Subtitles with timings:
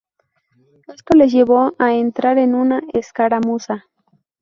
[0.87, 3.85] Esto les llevó a entrar en una escaramuza.